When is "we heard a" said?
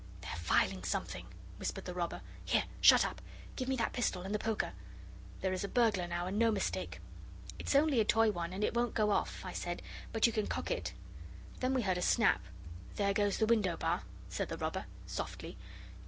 11.75-12.01